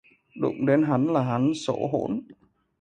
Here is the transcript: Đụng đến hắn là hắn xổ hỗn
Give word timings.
Đụng 0.41 0.65
đến 0.65 0.83
hắn 0.83 1.07
là 1.13 1.23
hắn 1.23 1.53
xổ 1.53 1.87
hỗn 1.91 2.21